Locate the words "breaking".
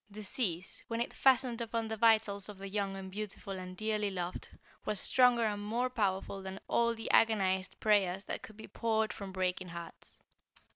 9.31-9.67